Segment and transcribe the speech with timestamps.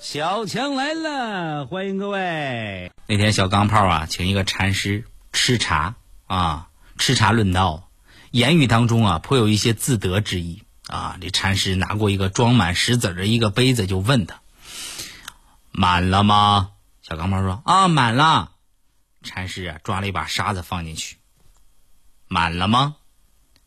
[0.00, 2.90] 小强来了，欢迎各位。
[3.06, 5.94] 那天小钢炮啊，请一个禅师吃茶
[6.26, 7.90] 啊，吃茶论道，
[8.30, 11.18] 言语当中啊，颇有一些自得之意啊。
[11.20, 14.40] 这禅师拿过一个装满石子的一个杯子，就问他
[15.70, 16.72] ：“满了吗？”
[17.06, 18.52] 小钢炮说：“啊，满了。”
[19.22, 21.18] 禅师啊，抓了一把沙子放进去。
[22.26, 22.96] 满了吗？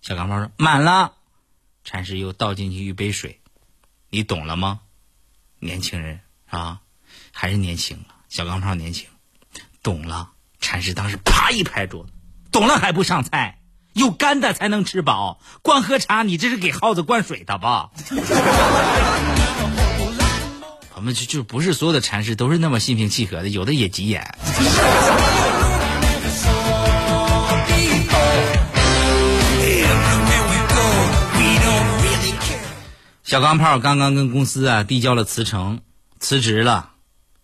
[0.01, 1.13] 小钢炮说：“满了。”
[1.85, 3.39] 禅师又倒进去一杯水，
[4.09, 4.79] 你懂了吗？
[5.59, 6.19] 年轻人
[6.53, 6.79] 啊，
[7.31, 8.21] 还是年轻啊！
[8.29, 9.07] 小钢炮年轻，
[9.81, 10.29] 懂了。
[10.59, 12.11] 禅师当时啪一拍桌子，
[12.51, 13.57] 懂了还不上菜？
[13.93, 17.89] 有干的才能吃饱，光喝茶，你这是给耗子灌水的吧？
[20.95, 24.23] 我们就就不是所有的禅师都是那么心平气和的，有的也急眼。
[33.23, 35.81] 小钢炮刚刚跟公司啊递交了辞呈，
[36.23, 36.91] 辞职了。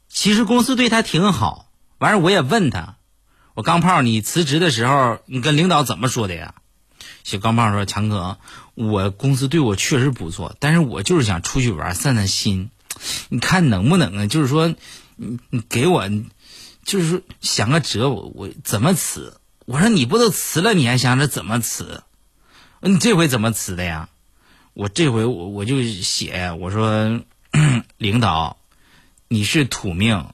[0.08, 2.96] 其实公司对他挺好，完事我也问他，
[3.54, 6.56] 我钢炮你辞职的时候你跟领导怎么说的呀？
[7.26, 8.38] 小钢炮说：“强哥，
[8.76, 12.70] 我公司对我确实不错，但是我就是想出去玩散散心，
[13.28, 14.28] 你看能不能啊？
[14.28, 14.74] 就是说，
[15.18, 16.10] 你你给我，
[16.86, 19.42] 就是说想个辙，我我怎么辞？
[19.66, 22.04] 我说你不都辞了，你还想着怎么辞？
[22.80, 24.08] 你这回怎么辞的呀？”
[24.74, 27.20] 我这回我我就写我说，
[27.98, 28.56] 领导，
[29.32, 30.26] 你是土命，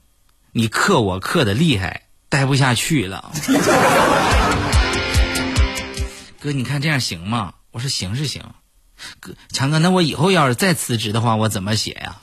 [0.52, 3.30] 你克我克的厉害，待不下去了。
[6.40, 7.52] 哥，你看这样行吗？
[7.72, 8.42] 我说行是行。
[9.20, 12.16] 哥，强哥，那我以后要是再辞职的话，我怎么写呀？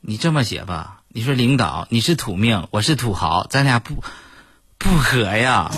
[0.00, 4.04] 你这么写吧，你说领导，你是土命，我是土豪，咱俩不
[4.78, 5.72] 不合呀。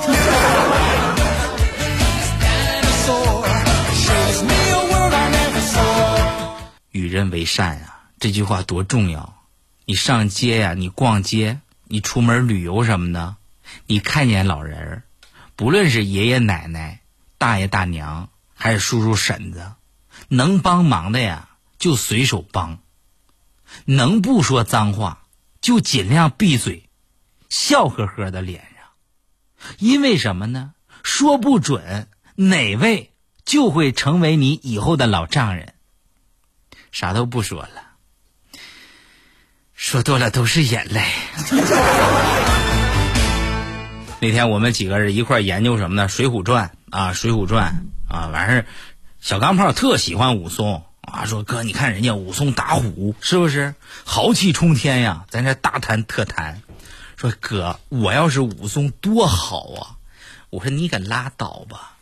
[6.91, 9.45] 与人为善啊，这句话多重要！
[9.85, 13.37] 你上街呀，你逛街，你出门旅游什么的，
[13.87, 15.03] 你看见老人儿，
[15.55, 17.01] 不论是爷爷奶奶、
[17.39, 19.75] 大爷大娘，还是叔叔婶子，
[20.29, 22.79] 能帮忙的呀，就随手帮；
[23.85, 25.25] 能不说脏话，
[25.61, 26.89] 就尽量闭嘴，
[27.49, 29.77] 笑呵呵的脸上。
[29.79, 30.73] 因为什么呢？
[31.03, 33.13] 说不准哪位
[33.45, 35.75] 就会成为你以后的老丈人。
[36.91, 37.86] 啥都不说了，
[39.77, 41.05] 说多了都是眼泪。
[44.19, 46.09] 那天我们几个人一块研究什么呢？
[46.11, 47.85] 《水浒传》啊，《水浒传》
[48.15, 48.65] 啊，完事，
[49.21, 55.27] 小钢炮特喜欢武松啊，说哥，你看人家武松打虎是不是豪气冲天呀？
[55.29, 56.63] 咱这大谈特谈，
[57.17, 60.01] 说哥，我要是武松多好啊！
[60.49, 61.97] 我说你可拉倒吧，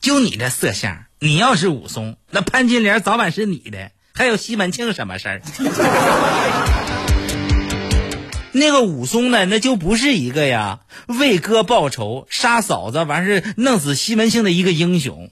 [0.00, 3.90] 就你这色相，你要是武松，那潘金莲早晚是你的。
[4.14, 5.40] 还有西门庆什么事儿？
[8.52, 9.44] 那个武松呢？
[9.46, 15.30] 那就不是一个呀，为哥报仇杀嫂子完事弄死西门庆的一个英雄，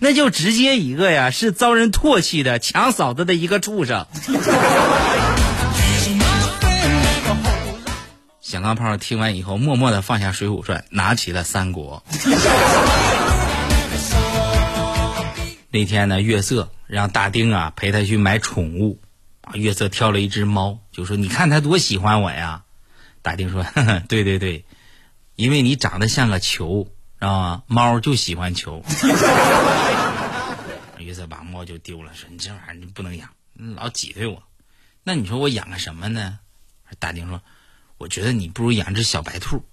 [0.00, 4.06] 那就直接一个呀，是遭人唾弃的抢嫂子的一个畜生。
[8.40, 12.02] 小钢炮听完以后，默默的放下《水浒传》，拿起了《三国》。
[15.70, 16.70] 那天呢，月色。
[16.88, 18.98] 让大丁啊陪他去买宠物，
[19.42, 22.64] 啊，月色挑了一只猫，就说：“你看他多喜欢我呀。”
[23.22, 23.64] 大丁说
[24.08, 24.64] ：“对对对，
[25.36, 26.88] 因为你长得像个球，
[27.20, 27.62] 知道吗？
[27.68, 28.82] 猫就喜欢球。”
[30.98, 33.30] 月色把猫就丢了，说：“你这玩意儿你不能养，
[33.76, 34.42] 老挤兑我。
[35.04, 36.40] 那你说我养个什么呢？”
[36.98, 37.42] 大丁说
[37.96, 39.64] ：“我觉得你不如养只小白兔。”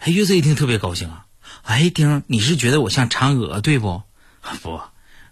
[0.00, 1.24] 哎，月色一听特别高兴啊！
[1.62, 4.02] 哎，丁，你是觉得我像嫦娥对不？
[4.60, 4.82] 不。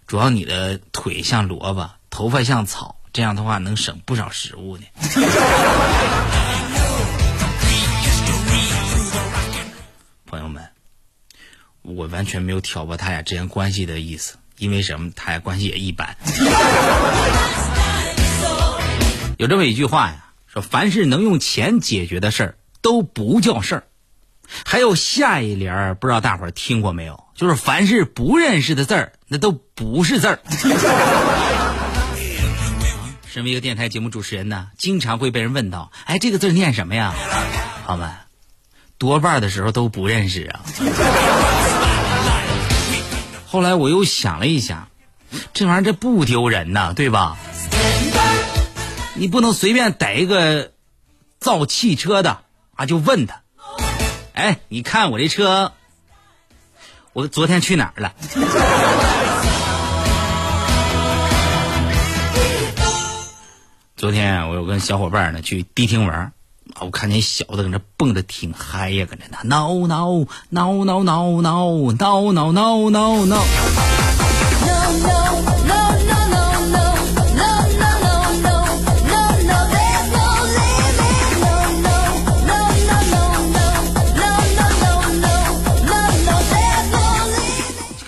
[0.07, 4.83] 主要你的腿像萝卜，头发像草，这样的话能省不少食物呢。
[10.25, 10.69] 朋友们，
[11.81, 15.11] 我完全没有挑拨他俩之间关系的意思，因为什么？
[15.13, 16.15] 他俩关系也一般。
[19.37, 23.83] 有这么一句话呀，说凡是能用钱解决的事儿都不叫事儿。
[24.65, 27.25] 还有下一联儿，不知道大伙儿听过没有？
[27.35, 29.13] 就是凡是不认识的字儿。
[29.27, 30.39] 那都不是字儿。
[33.31, 37.13] 身为一个电台节目主持人呢，经常会被人问到：“哎，这个字念什么呀？”
[37.87, 38.11] 朋友们，
[38.97, 40.59] 多半的时候都不认识啊。
[43.47, 44.89] 后来我又想了一想，
[45.53, 47.37] 这玩意儿这不丢人呐，对吧？
[49.15, 50.73] 你不能随便逮一个
[51.39, 52.41] 造汽车的
[52.75, 53.43] 啊，就问他
[54.35, 55.71] ：“哎，你看我这车，
[57.13, 58.13] 我昨天去哪儿了？”
[64.01, 66.33] 昨天我有跟小伙伴呢去迪厅玩
[66.73, 73.37] 啊，我看见小子搁那蹦的挺嗨呀，搁那那闹闹闹闹闹闹闹闹闹闹闹。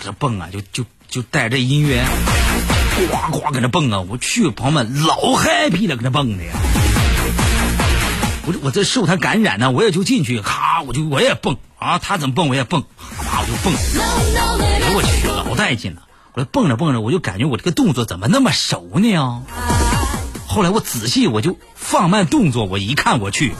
[0.02, 2.04] 这蹦啊，就就就带着音乐。
[3.10, 4.00] 呱呱搁那蹦啊！
[4.08, 6.52] 我去，朋友们老 happy 了，搁那蹦的呀！
[8.46, 11.98] 我这我这受他感染呢，我也就进去，咔，我就我也蹦啊！
[11.98, 12.84] 他怎么蹦我也蹦，
[13.18, 13.74] 啪我就蹦。
[13.74, 16.02] 哎呦我去，老带劲了！
[16.34, 19.42] 我蹦着蹦着，我就感觉我这个动作怎么那么熟呢？
[20.46, 23.54] 后来我仔细我就放慢动作，我一看我去，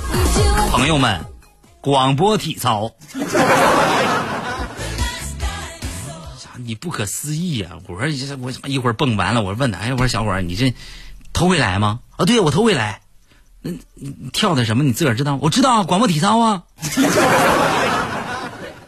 [0.70, 1.24] 朋友们，
[1.80, 2.92] 广播体操。
[6.58, 7.70] 你不可思议呀！
[7.88, 10.74] 我说我一会儿蹦完了，我问他，哎，我说小伙儿，你这
[11.32, 12.00] 头回来吗？
[12.16, 13.00] 啊，对，我头回来。
[13.60, 14.84] 那你跳的什么？
[14.84, 15.36] 你自个儿知道？
[15.40, 16.62] 我知道啊，广播体操啊。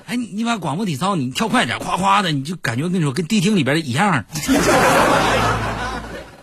[0.07, 4.25] 哎，你把广播体操你跳快点，夸夸的，你就感觉跟你说跟迪厅里边的一样。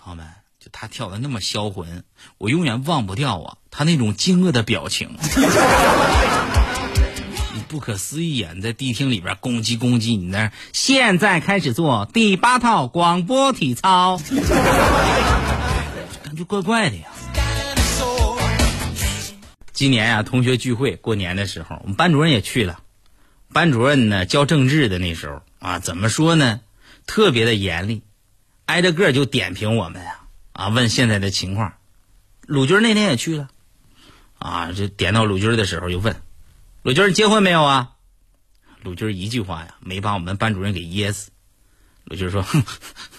[0.01, 0.25] 朋友们，
[0.59, 2.03] 就他跳的那么销魂，
[2.37, 5.15] 我永远忘不掉啊，他那种惊愕的表情。
[7.73, 8.53] 不可思议啊！
[8.55, 14.19] 你在迪厅里边攻击攻击，你那现在开始做第八套广播体操，
[16.23, 17.05] 感觉怪怪的呀。
[19.71, 22.77] 今年啊，同学聚会过年的时候，我们班主任也去了。
[23.51, 26.59] 班主任呢教政治的那时候啊，怎么说呢？
[27.07, 28.03] 特别的严厉，
[28.67, 31.73] 挨着个就点评我们啊啊，问现在的情况。
[32.45, 33.49] 鲁军那天也去了，
[34.37, 36.15] 啊，就点到鲁军的时候就问。
[36.83, 37.91] 鲁军结婚没有啊？
[38.81, 41.31] 鲁军一句话呀，没把我们班主任给噎死。
[42.03, 42.43] 鲁军说：“，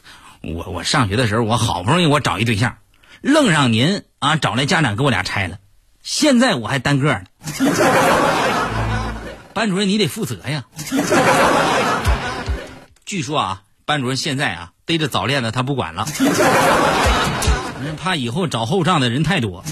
[0.45, 2.77] 我我上学的时候，我好不容易我找一对象，
[3.23, 5.57] 愣让您啊找来家长给我俩拆了，
[6.03, 7.23] 现在我还单个呢。
[9.55, 10.67] 班主任你得负责呀。
[13.07, 16.07] 据说啊，班主任现在啊逮着早恋的他不管了，
[17.97, 19.65] 怕以后找后账的人太多。”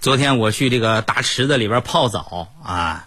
[0.00, 3.06] 昨天我去这个大池子里边泡澡啊，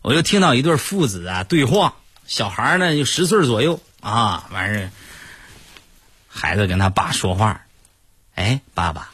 [0.00, 1.96] 我就听到一对父子啊对话，
[2.26, 4.90] 小孩呢就十岁左右啊，完事
[6.28, 7.66] 孩子跟他爸说话，
[8.34, 9.10] 哎，爸爸，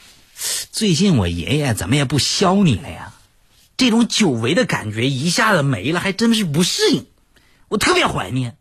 [0.71, 3.11] 最近我爷爷怎么也不削你了呀？
[3.75, 7.07] 这种久违的感觉一下子没了，还真是不适应，
[7.67, 8.55] 我特别怀念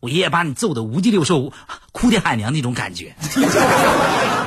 [0.00, 1.54] 我爷爷把你揍的五脊六兽、
[1.92, 3.16] 哭爹喊娘那种感觉。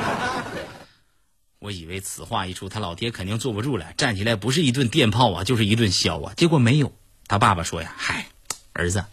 [1.58, 6.34] 我以为此话一出，他老爹肯定坐不住了，站起来不是一顿电炮啊，就是一顿削啊。
[6.36, 6.92] 结果没有，
[7.26, 8.26] 他爸爸说呀：“嗨，
[8.74, 9.06] 儿子，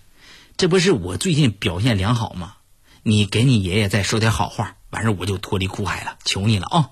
[0.58, 2.56] 这不是我最近表现良好吗？
[3.02, 6.90] 你给你爷爷再说点好话，完事我就脱离苦海了，求你了啊！”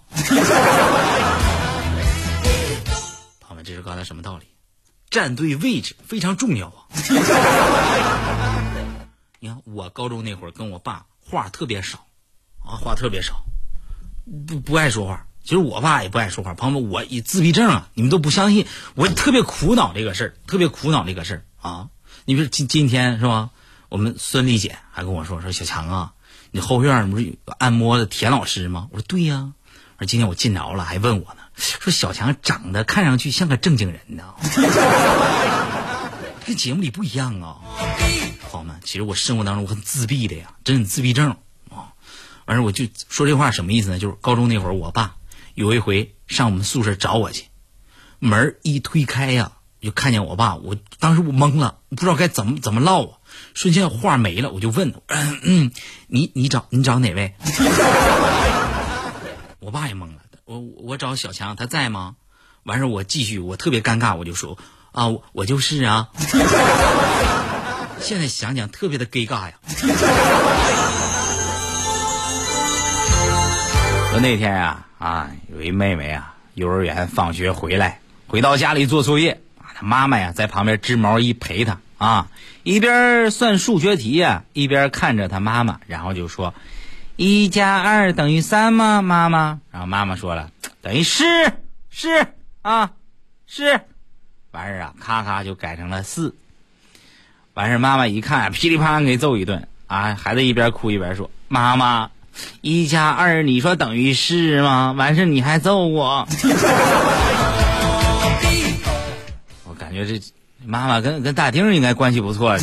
[3.41, 4.45] 朋友们，这是刚才什么道理？
[5.09, 6.87] 站对位置非常重要啊！
[9.41, 12.07] 你看，我高中那会儿跟我爸话特别少，
[12.65, 13.43] 啊，话特别少，
[14.47, 15.27] 不不爱说话。
[15.43, 21.89] 其实我爸也不爱说话，朋友们，我以自闭症啊，你们都不相信，我特别苦恼这个事儿，特别苦恼这个事儿啊。
[22.25, 23.49] 你比如今今天是吧？
[23.89, 26.13] 我们孙丽姐还跟我说说小强啊，
[26.51, 28.87] 你后院不是有按摩的田老师吗？
[28.91, 29.53] 我说对呀。
[29.99, 34.33] 说今天我进着了，还问我呢，说小强长得看上去像个正经人呢，
[36.45, 37.57] 跟节目里不一样啊。
[38.49, 41.37] 朋友们，其实我生活当中我很自闭的呀，真自闭症
[41.69, 41.93] 啊。
[42.45, 43.99] 完事我就说这话什么意思呢？
[43.99, 45.15] 就是高中那会儿，我爸。
[45.53, 47.45] 有一回上我们宿舍找我去，
[48.19, 50.55] 门一推开呀，就看见我爸。
[50.55, 53.17] 我当时我懵了，不知道该怎么怎么唠啊，
[53.53, 54.93] 瞬间话没了，我就问
[55.43, 55.71] ：“嗯，
[56.07, 57.35] 你你找你找哪位？”
[59.59, 62.15] 我爸也懵了，我我找小强，他在吗？
[62.63, 64.57] 完事我继续，我特别尴尬，我就说
[64.93, 66.09] ：“啊，我就是啊。
[68.01, 69.53] ”现在想想特别的尴尬呀。
[74.11, 74.87] 说那天啊。
[74.99, 82.27] 啊，有一妹妹啊，幼儿园放学回来，回到家里做作业啊，她妈妈呀在旁边织毛衣陪她啊，
[82.61, 86.53] 一边算数学题呀，一边看着她妈妈，然后就说
[87.15, 90.51] ：“一加二等于三吗，妈妈？”然后妈妈说了
[90.83, 91.23] ：“等于是
[91.89, 92.27] 是
[92.61, 92.91] 啊
[93.47, 93.81] 是。”
[94.51, 96.35] 完事儿啊，咔咔就改成了四。
[97.55, 102.11] 完事儿妈妈一看，噼里啪啦给揍一顿啊，孩子一边哭一边说：“妈妈。”
[102.61, 104.93] 一加二，你说等于是吗？
[104.97, 106.27] 完事你还揍我，
[109.67, 110.21] 我感觉这
[110.65, 112.57] 妈妈跟跟大丁应该关系不错。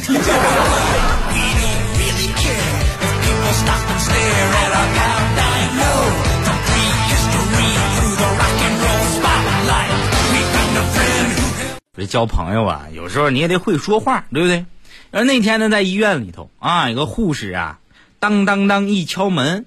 [11.96, 14.64] 这交朋友啊，有时候你也得会说话，对不对？
[15.10, 17.80] 而那天呢，在医院里头啊，有个护士啊，
[18.18, 19.66] 当当当一敲门，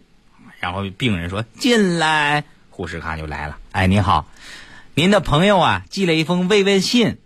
[0.60, 3.58] 然后病人说进来，护士看就来了。
[3.72, 4.26] 哎，你好，
[4.94, 7.18] 您的朋友啊寄了一封慰问信，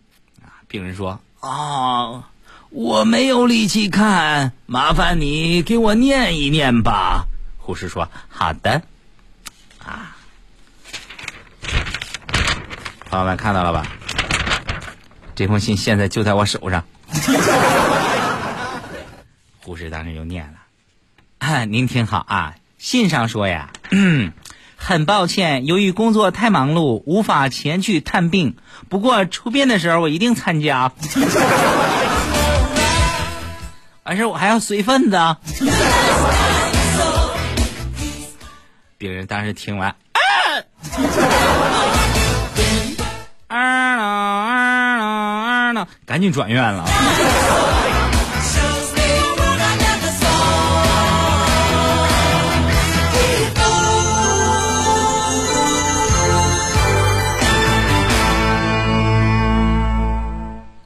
[0.43, 2.29] 啊，病人说啊，
[2.69, 7.25] 我没有力气看，麻烦你给我念一念吧。
[7.57, 8.83] 护士说好的，
[9.83, 10.15] 啊，
[13.09, 13.87] 朋友们看到了吧？
[15.33, 16.85] 这封信现在就在我手上。
[19.61, 20.53] 护士当时就念了
[21.69, 23.69] ：“您听好啊，信上说呀，
[24.77, 28.55] 很抱歉，由于工作太忙碌，无法前去探病。
[28.89, 30.91] 不过出殡的时候我一定参加。
[34.03, 35.17] 完事我还要随份子。
[38.97, 40.19] ”病人当时听完，啊！
[43.47, 45.03] 啊，啊，啊，
[45.73, 46.85] 啊，啊赶紧转院了。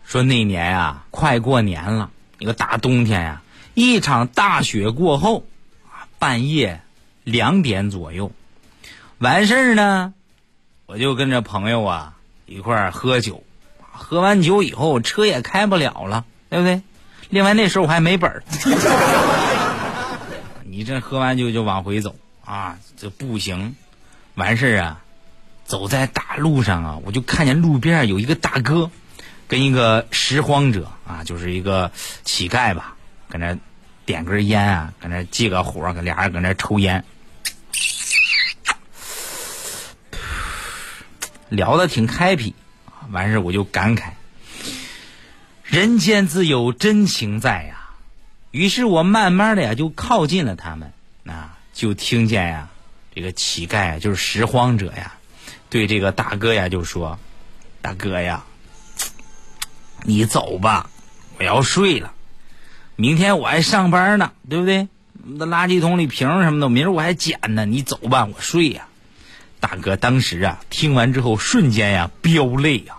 [0.10, 3.44] 说那年啊，快过年了，一个大冬天呀，
[3.76, 5.46] 一场大雪过后，
[6.18, 6.82] 半夜
[7.24, 8.32] 两点左右，
[9.20, 10.16] 完事儿呢，
[10.88, 13.44] 我就跟着朋友啊一块儿喝酒。
[13.80, 16.82] 喝完酒以后，车也开不了了，对不对？
[17.30, 18.44] 另外那时候我还没本儿，
[20.66, 23.76] 你这喝完酒就往回走啊，这步行，
[24.34, 25.02] 完事儿啊，
[25.66, 28.90] 走在大路上啊，我就看见路边有一个大哥，
[29.50, 31.92] 跟一个拾荒者啊，就是一个
[32.24, 32.96] 乞丐吧，
[33.30, 33.58] 搁那
[34.06, 37.04] 点根烟啊，搁那借个火，搁俩人搁那抽烟，
[41.50, 42.54] 聊的挺开辟。
[43.10, 44.12] 完事我就感慨，
[45.64, 47.90] 人间自有真情在呀。
[48.52, 50.94] 于是我慢慢的呀就靠近了他们，
[51.26, 52.70] 啊，就听见呀，
[53.16, 55.14] 这个乞丐，就是拾荒者呀，
[55.72, 57.18] 对这个大哥呀就说
[57.82, 58.44] ：“大哥呀，
[60.04, 60.90] 你走吧，
[61.38, 62.12] 我要睡了。
[62.96, 64.88] 明天我还上班呢，对不对？
[65.24, 67.66] 那垃圾桶里瓶什么的，明儿我还捡呢。
[67.66, 68.88] 你走吧，我睡呀。”
[69.60, 72.96] 大哥当时啊听完之后，瞬间呀飙泪呀。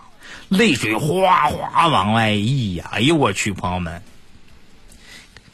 [0.49, 2.89] 泪水哗哗往外溢呀！
[2.91, 4.03] 哎呦我去，朋友们，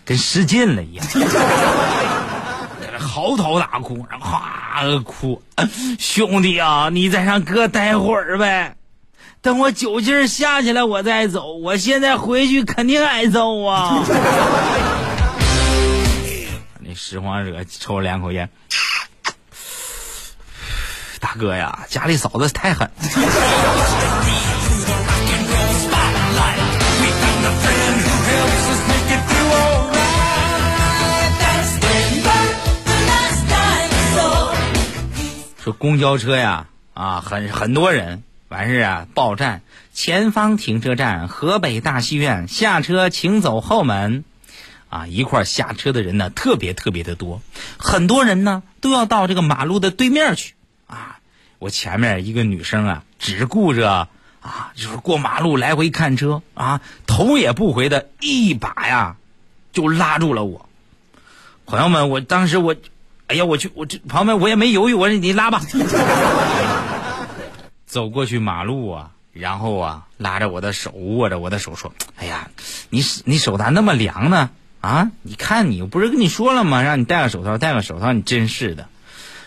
[0.07, 1.07] 跟失禁了一样，
[2.99, 5.43] 嚎啕大哭，然后哗哭。
[5.99, 8.76] 兄弟啊，你再让哥待会儿呗，
[9.43, 11.53] 等我酒劲下去了，我再走。
[11.55, 14.05] 我现在回去肯定挨揍啊！
[16.81, 18.49] 那拾荒者抽了两口烟，
[21.21, 22.91] 大哥呀，家里嫂子太狠。
[35.63, 39.63] 说公交车呀，啊，很很多人完事啊，报站
[39.93, 44.25] 前方停车站河北大戏院下车，请走后门。
[44.89, 47.43] 啊，一块下车的人呢，特别特别的多，
[47.77, 50.55] 很多人呢都要到这个马路的对面去。
[50.87, 51.19] 啊，
[51.59, 54.09] 我前面一个女生啊，只顾着
[54.41, 59.17] 啊，就是过马路来回看车啊，头也不回的一把呀，
[59.73, 60.69] 就拉住了我。
[61.67, 62.77] 朋友们，我当时我。
[63.27, 65.61] 哎呀，我去，我这朋友们，我也没犹豫，我说你拉吧，
[67.97, 72.51] 走过去马路啊，然后啊，拉着我的手，握着我的手说：“哎呀，
[72.91, 74.51] 你你手咋那么凉呢？
[74.83, 76.83] 啊，你看你我不是跟你说了吗？
[76.83, 78.87] 让你戴个手套，戴个手套，你真是的。”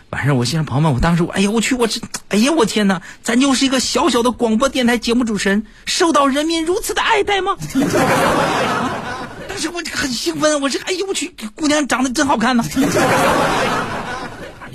[0.10, 7.56] 完事我心想，朋友们，我当时我，哎呀，我去，我这，哎呀，我天哪，咱就是一个小小的广播电台节目主持人，受到人民如此的爱戴吗？
[9.48, 12.66] 当时我很兴奋，我这哎呦我去，姑娘长得真好看呢。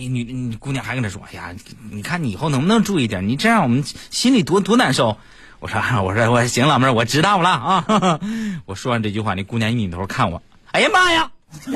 [0.08, 1.54] 女你姑娘还跟他说：“哎呀，
[1.90, 3.28] 你看你以后能不能注意点？
[3.28, 5.16] 你这样我们心里多多难受。”
[5.60, 8.20] 我说：“我说我行，老妹儿，我知道了啊。
[8.66, 10.42] ”我说完这句话，那姑娘一扭头看我
[10.72, 11.30] ：“哎呀妈呀，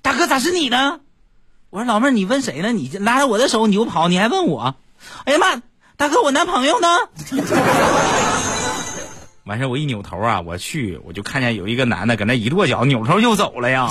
[0.00, 1.00] 大哥咋是你呢？”
[1.70, 2.72] 我说：“老妹儿，你问谁呢？
[2.72, 4.74] 你拉着我的手你就跑，你还问我？
[5.24, 5.62] 哎呀妈，
[5.96, 6.88] 大哥，我男朋友呢？”
[9.44, 13.88] 完事我一扭头啊，我去，我就看见有一个男的搁那一跺脚，扭头就走了呀。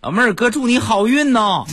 [0.00, 1.64] 老妹儿，哥祝你好运呢。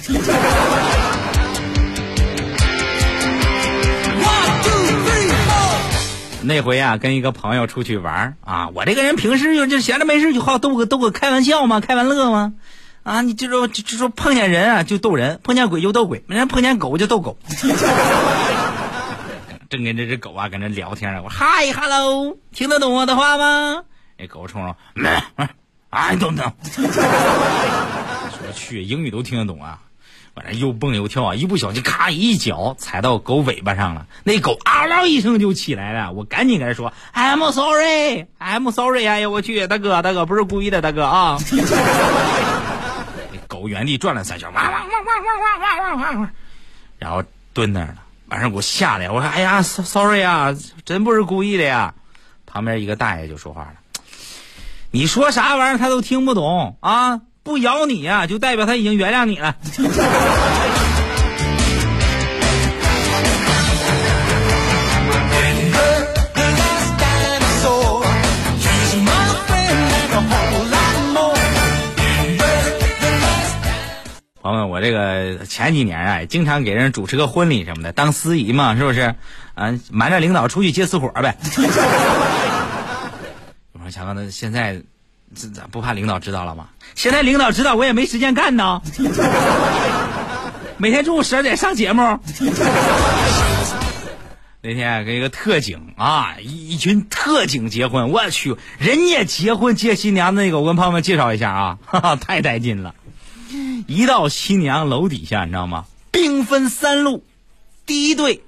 [6.42, 12.54] 那回啊，跟一个朋友出去玩啊，我这个人平时就就闲着没事就好逗个逗个开玩笑嘛，开玩乐嘛。
[13.04, 17.38] 啊，你就说就就说碰见人啊就逗人，碰见鬼就逗鬼，人碰见狗就逗狗。
[19.70, 23.84] 正跟这只狗啊搁那聊天呢，我嗨，hello，听得懂我的话吗？
[24.18, 24.76] 那狗冲着，
[25.92, 26.52] 哎，懂懂。
[28.48, 29.80] 我去，英语都听得懂啊。
[30.34, 36.12] 反正又蹦又跳啊，一不小心咔一脚踩到狗尾巴上了，那狗嗷嗷一声就起来了。
[36.12, 41.38] 我赶紧跟他说：“I'm sorry, I'm sorry。”哎呀，我去，大哥，大哥不是故意的，大哥啊。
[43.48, 46.30] 狗原地转了三圈，哇哇哇哇哇哇哇哇，
[47.00, 47.24] 然后
[47.54, 48.04] 蹲那儿了。
[48.28, 51.94] 完事给我吓的，我说：“哎呀，sorry 啊，真不是故意的呀。”
[52.46, 53.76] 旁边一个大爷就说话了
[54.92, 59.56] ：“你说啥玩意儿他都听不懂啊。”不咬你呀，就代表他已经原谅你了。
[74.42, 79.14] 朋友们，我这个前几年啊，经常给人主持个婚礼什么的，当司仪嘛，是不是？
[79.54, 81.38] 啊，瞒着领导出去接私活呗。
[83.74, 84.82] 我说强哥，那现在。
[85.34, 86.68] 这咋不怕领导知道了吗？
[86.94, 88.82] 现在领导知道我也没时间干呢。
[90.78, 92.02] 每天中午十二点上节目。
[94.62, 102.96] 那天跟一个特警啊，一一群特警结婚，我去，人家结婚接新娘那个，我跟朋友们介绍一下啊，哈哈，太带劲了。
[103.88, 105.86] 一到新娘楼底下，你知道吗？
[106.12, 107.24] 兵分三路，
[107.86, 108.42] 第一队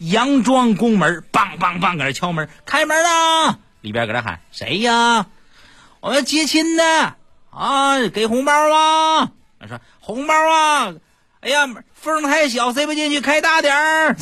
[0.00, 3.58] 佯装宫门，梆梆梆搁那敲门，开门啊！
[3.82, 5.26] 里边搁那喊谁呀？
[6.02, 7.14] 我要接亲呢
[7.50, 9.30] 啊，给红包啊！
[9.60, 10.94] 他说红包啊，
[11.40, 14.16] 哎呀，缝太小塞不进去，开大点儿。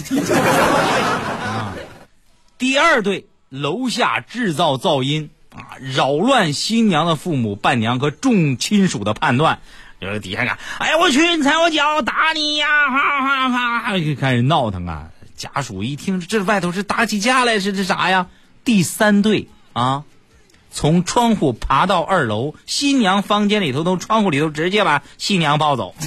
[2.59, 9.61] 第二队楼下制造噪音啊，扰乱新娘的父母、伴娘和众亲属的判断。
[10.03, 12.91] 就是底下看，哎呀，我去，你踩我脚，打你呀！
[12.91, 15.09] 哈哈哈，就开始闹腾啊。
[15.35, 18.27] 家属一听，这外头是打起架来，是这啥呀？
[18.65, 20.05] 第三队啊。
[20.71, 25.95] 从窗户爬到二楼，新娘房间里头，从窗户里头直接把新娘抱走。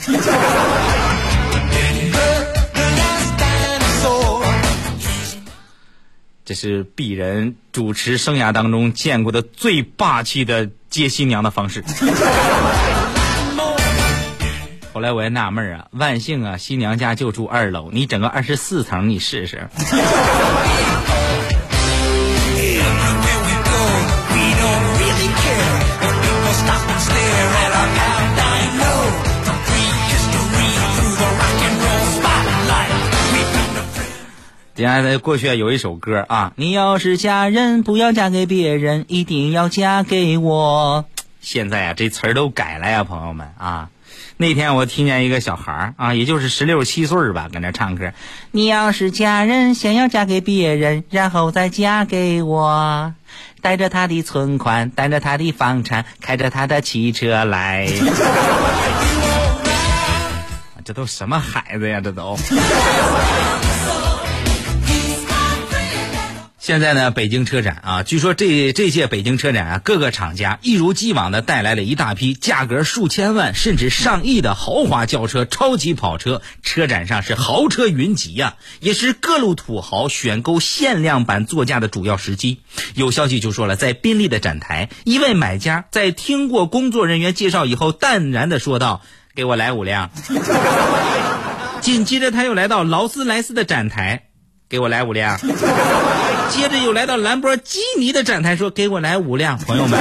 [6.45, 11.83] 这是鄙人主持生涯当中见过的最霸气的接新娘的方式。
[14.93, 19.69] 后来我也纳闷啊，万幸啊，新娘家就住二楼，你整个二十四层，你试试。
[34.75, 41.05] 接下来过去有一首歌啊，你要是嫁人，不要嫁给别人，一定要嫁给我。
[41.41, 43.89] 现在啊，这词儿都改了呀，朋友们啊。
[44.37, 48.13] 那天我听见一个小孩儿啊，也就是十六七岁吧，搁那唱歌。
[48.49, 53.13] 你要是嫁人，先要嫁给别人，然后再嫁给我，
[53.61, 57.87] 带着他的存款，带着他的房产，开着他的汽车来。
[60.83, 62.01] 这都什么孩子呀？
[62.03, 62.35] 这都。
[66.63, 76.41] 现在呢，北京车展啊，据说这这届北京车展啊，各个厂家一如既往的带来了一大批价格数千万甚至上亿的豪华轿车、超级跑车。
[76.61, 82.61] 车展上是豪车云集呀，也是各路土豪选购限量版座驾的主要时机。
[82.95, 89.01] 有消息就说了，在宾利的展台，一位买家在听过工作人员介绍以后，淡然的说道
[89.35, 90.11] ：“给我来五辆。”
[91.83, 94.27] 紧接着他又来到劳斯莱斯的展台，
[94.69, 95.37] 给我来五辆。
[96.53, 99.99] 接着又来到兰博基尼的展台，说：“给我来五辆。”朋友们，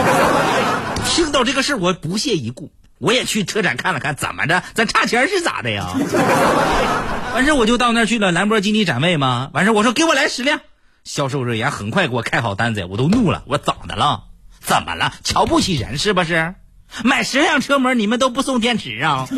[1.08, 4.62] 听到这个事我不屑一顾，我也去车展看了看，怎么着？
[4.74, 5.88] 咱差钱是咋的呀？
[7.34, 9.48] 完事我就到那儿去了，兰博基尼展位嘛。
[9.54, 10.60] 完事我说：“给我来十辆。”
[11.04, 14.24] 销售人员很快给我开好单子，我都怒了，我咋的了？
[14.60, 15.14] 怎么了？
[15.24, 16.54] 瞧不起人是不是？
[17.02, 19.26] 买十辆车模你们都不送电池啊？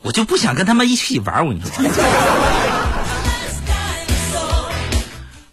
[0.00, 1.70] 我就不想跟他们一起玩，我跟你说。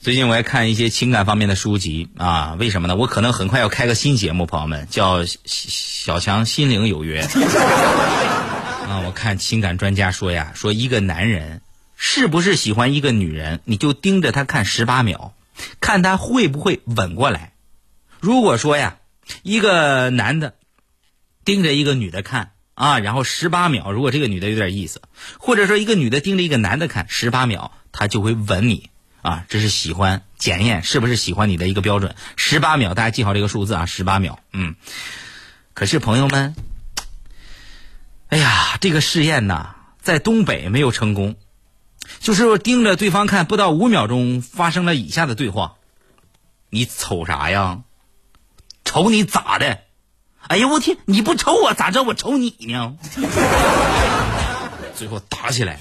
[0.03, 2.97] 最近我也看一些情感方面的书籍啊，为什么呢？
[2.97, 7.25] 我可能很快要开个新节目，朋友们叫《小强心灵有约》
[8.85, 8.99] 啊。
[9.05, 11.61] 我看情感专家说呀，说一个男人
[11.95, 15.31] 是不是喜欢一个女人，你就盯着他看十八秒，
[15.79, 17.53] 看他会不会吻过来。
[18.19, 18.97] 如果说呀，
[19.41, 20.55] 一个男的
[21.45, 25.01] 盯着一个女的看啊，然后十八秒，如果这个女的有点意思，
[25.37, 28.89] 或者说一个女的盯着一个男的看，十八秒，他就会吻你
[29.23, 32.13] 啊，这是喜欢检验是不是喜欢你的一个标准。
[32.36, 34.39] 十八秒，大家记好这个数字啊，十八秒。
[34.51, 34.75] 嗯，
[35.73, 36.53] 可是朋友们，
[38.27, 41.38] 哎呀，这个试验呐，在东北没有成功，
[42.19, 45.75] 就是盯着对方看不到五秒钟，发生了以下的对话：
[46.69, 47.79] 你瞅啥呀？
[48.83, 49.79] 瞅你咋的？
[50.49, 50.97] 哎呀，我天！
[51.05, 52.97] 你不瞅我咋知道我瞅你呢？
[54.93, 55.79] 最后打起来。